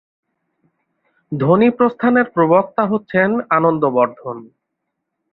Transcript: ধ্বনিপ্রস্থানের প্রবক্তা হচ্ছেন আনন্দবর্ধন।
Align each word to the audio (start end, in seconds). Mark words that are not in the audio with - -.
ধ্বনিপ্রস্থানের 1.31 2.27
প্রবক্তা 2.29 2.83
হচ্ছেন 2.85 3.29
আনন্দবর্ধন। 3.49 4.37